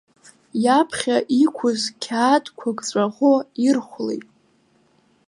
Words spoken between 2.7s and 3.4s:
ҵәаӷәо